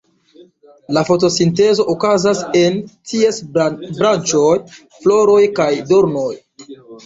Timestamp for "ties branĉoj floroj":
3.13-5.41